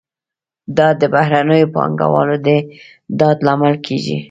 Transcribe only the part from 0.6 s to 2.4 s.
دا د بهرنیو پانګوالو